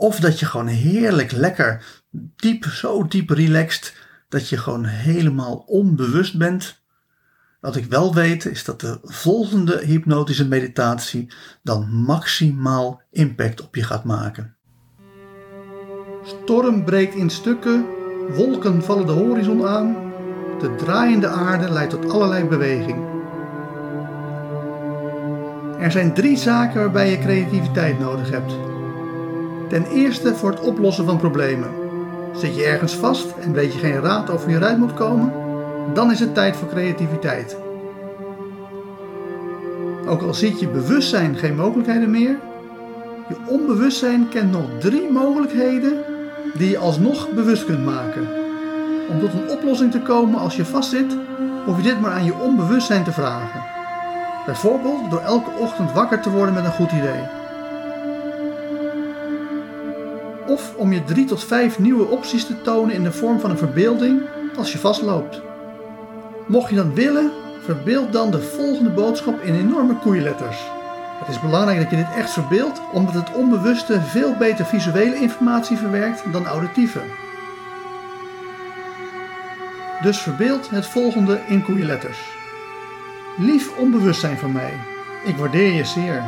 [0.00, 1.84] of dat je gewoon heerlijk lekker
[2.36, 3.94] diep, zo diep relaxed,
[4.28, 6.82] dat je gewoon helemaal onbewust bent.
[7.60, 13.82] Wat ik wel weet is dat de volgende hypnotische meditatie dan maximaal impact op je
[13.82, 14.56] gaat maken.
[16.24, 17.86] Storm breekt in stukken,
[18.34, 20.12] wolken vallen de horizon aan,
[20.60, 23.08] de draaiende aarde leidt tot allerlei beweging.
[25.78, 28.69] Er zijn drie zaken waarbij je creativiteit nodig hebt.
[29.70, 31.70] Ten eerste voor het oplossen van problemen.
[32.32, 35.32] Zit je ergens vast en weet je geen raad over je eruit moet komen?
[35.94, 37.56] Dan is het tijd voor creativiteit.
[40.06, 42.36] Ook al ziet je bewustzijn geen mogelijkheden meer,
[43.28, 45.92] je onbewustzijn kent nog drie mogelijkheden
[46.54, 48.28] die je alsnog bewust kunt maken.
[49.10, 51.16] Om tot een oplossing te komen als je vastzit,
[51.64, 53.62] hoef je dit maar aan je onbewustzijn te vragen.
[54.46, 57.39] Bijvoorbeeld door elke ochtend wakker te worden met een goed idee.
[60.50, 63.58] Of om je drie tot vijf nieuwe opties te tonen in de vorm van een
[63.58, 64.22] verbeelding
[64.56, 65.40] als je vastloopt.
[66.46, 67.30] Mocht je dan willen,
[67.64, 70.58] verbeeld dan de volgende boodschap in enorme koeienletters.
[71.18, 75.76] Het is belangrijk dat je dit echt verbeeldt, omdat het onbewuste veel beter visuele informatie
[75.76, 77.00] verwerkt dan auditieve.
[80.02, 82.18] Dus verbeeld het volgende in koeienletters.
[83.36, 84.72] Lief onbewustzijn van mij,
[85.24, 86.22] ik waardeer je zeer.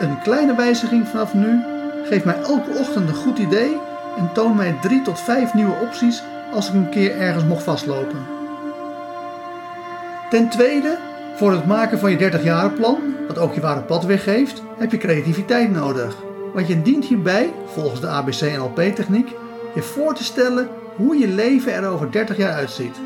[0.00, 1.72] Een kleine wijziging vanaf nu
[2.04, 3.80] geeft mij elke ochtend een goed idee
[4.18, 6.22] en toont mij drie tot vijf nieuwe opties
[6.52, 8.18] als ik een keer ergens mocht vastlopen.
[10.30, 10.98] Ten tweede,
[11.36, 14.98] Voor het maken van je 30 plan, wat ook je ware pad weergeeft, heb je
[14.98, 16.16] creativiteit nodig.
[16.54, 19.28] Want je dient hierbij, volgens de ABC NLP techniek,
[19.74, 22.96] je voor te stellen hoe je leven er over 30 jaar uitziet.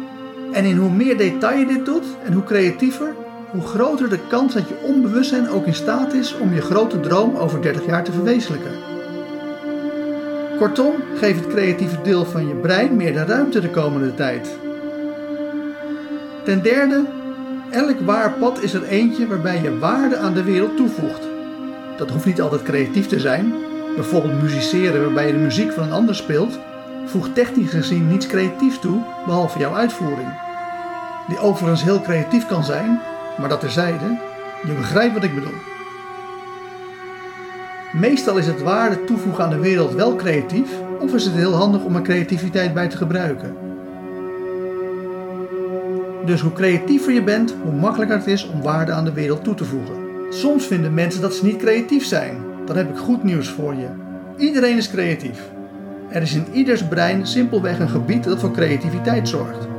[0.52, 3.14] En in hoe meer detail je dit doet en hoe creatiever,
[3.50, 7.36] hoe groter de kans dat je onbewustzijn ook in staat is om je grote droom
[7.36, 8.72] over 30 jaar te verwezenlijken.
[10.58, 14.58] Kortom, geef het creatieve deel van je brein meer de ruimte de komende tijd.
[16.44, 17.04] Ten derde,
[17.70, 21.28] elk waar pad is er eentje waarbij je waarde aan de wereld toevoegt.
[21.96, 23.54] Dat hoeft niet altijd creatief te zijn.
[23.94, 26.58] Bijvoorbeeld musiceren waarbij je de muziek van een ander speelt,
[27.04, 30.28] voegt technisch gezien niets creatiefs toe behalve jouw uitvoering.
[31.28, 33.00] Die overigens heel creatief kan zijn,
[33.38, 34.18] maar dat terzijde,
[34.66, 35.58] je begrijpt wat ik bedoel.
[37.92, 41.84] Meestal is het waarde toevoegen aan de wereld wel creatief, of is het heel handig
[41.84, 43.56] om er creativiteit bij te gebruiken.
[46.24, 49.54] Dus hoe creatiever je bent, hoe makkelijker het is om waarde aan de wereld toe
[49.54, 49.94] te voegen.
[50.30, 52.36] Soms vinden mensen dat ze niet creatief zijn.
[52.64, 53.88] Dan heb ik goed nieuws voor je.
[54.36, 55.50] Iedereen is creatief.
[56.08, 59.75] Er is in ieders brein simpelweg een gebied dat voor creativiteit zorgt.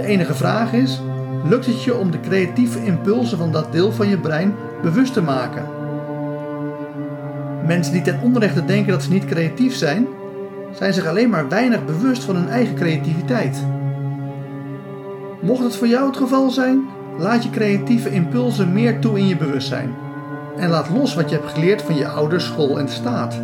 [0.00, 1.00] De enige vraag is:
[1.44, 5.22] lukt het je om de creatieve impulsen van dat deel van je brein bewust te
[5.22, 5.64] maken?
[7.66, 10.06] Mensen die ten onrechte denken dat ze niet creatief zijn,
[10.72, 13.64] zijn zich alleen maar weinig bewust van hun eigen creativiteit.
[15.40, 16.84] Mocht het voor jou het geval zijn,
[17.18, 19.94] laat je creatieve impulsen meer toe in je bewustzijn.
[20.56, 23.40] En laat los wat je hebt geleerd van je ouders, school en staat.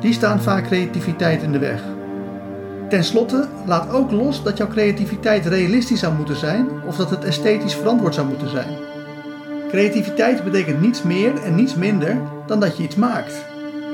[0.00, 1.93] Die staan vaak creativiteit in de weg.
[2.88, 7.24] Ten slotte, laat ook los dat jouw creativiteit realistisch zou moeten zijn of dat het
[7.24, 8.76] esthetisch verantwoord zou moeten zijn.
[9.68, 12.16] Creativiteit betekent niets meer en niets minder
[12.46, 13.44] dan dat je iets maakt.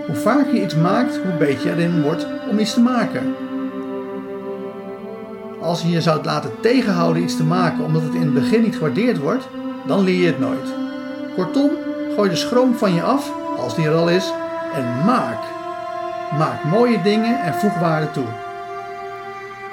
[0.06, 3.34] Hoe vaker je iets maakt, hoe beter je erin wordt om iets te maken.
[5.60, 8.74] Als je je zou laten tegenhouden iets te maken omdat het in het begin niet
[8.74, 9.48] gewaardeerd wordt,
[9.86, 10.74] dan leer je het nooit.
[11.36, 11.70] Kortom,
[12.16, 14.32] gooi de schroom van je af, als die er al is,
[14.74, 15.38] en maak.
[16.38, 18.49] Maak mooie dingen en voeg waarde toe.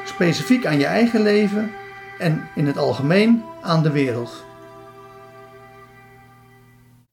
[0.08, 1.72] Specifiek aan je eigen leven
[2.20, 4.46] en in het algemeen aan de wereld.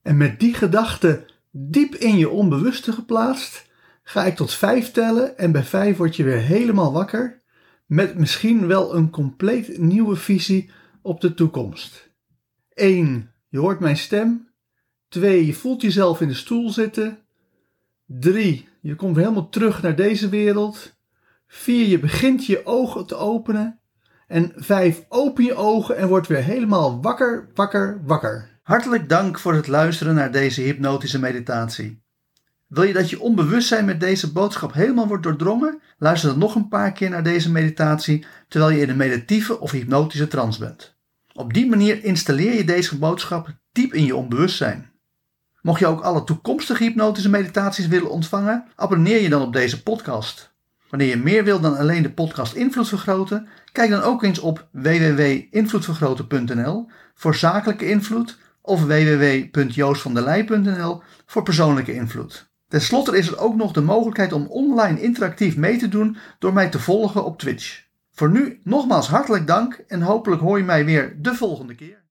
[0.02, 3.67] En met die gedachte diep in je onbewuste geplaatst,
[4.02, 7.43] ga ik tot vijf tellen en bij vijf word je weer helemaal wakker
[7.87, 10.70] met misschien wel een compleet nieuwe visie
[11.02, 12.11] op de toekomst.
[12.75, 13.31] 1.
[13.49, 14.49] Je hoort mijn stem.
[15.08, 15.47] 2.
[15.47, 17.19] Je voelt jezelf in de stoel zitten.
[18.06, 18.69] 3.
[18.81, 20.94] Je komt helemaal terug naar deze wereld.
[21.55, 21.87] 4.
[21.87, 23.79] Je begint je ogen te openen.
[24.27, 25.05] En 5.
[25.09, 28.49] Open je ogen en word weer helemaal wakker, wakker, wakker.
[28.62, 32.03] Hartelijk dank voor het luisteren naar deze hypnotische meditatie.
[32.67, 35.81] Wil je dat je onbewustzijn met deze boodschap helemaal wordt doordrongen?
[35.99, 39.71] Luister dan nog een paar keer naar deze meditatie terwijl je in een meditieve of
[39.71, 40.97] hypnotische trance bent.
[41.33, 44.91] Op die manier installeer je deze boodschap diep in je onbewustzijn.
[45.62, 50.54] Mocht je ook alle toekomstige hypnotische meditaties willen ontvangen, abonneer je dan op deze podcast.
[50.94, 54.67] Wanneer je meer wil dan alleen de podcast Invloed Vergroten, kijk dan ook eens op
[54.70, 62.50] www.invloedvergroten.nl voor zakelijke invloed of www.joostvandelij.nl voor persoonlijke invloed.
[62.69, 66.52] Ten slotte is er ook nog de mogelijkheid om online interactief mee te doen door
[66.52, 67.82] mij te volgen op Twitch.
[68.12, 72.04] Voor nu nogmaals hartelijk dank en hopelijk hoor je mij weer de volgende keer.